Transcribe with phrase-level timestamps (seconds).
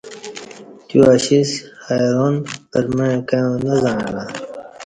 [0.87, 1.49] تیو اسیش
[1.87, 2.35] حیران
[2.71, 4.23] پرمع کایوں نہ ز عݩلہ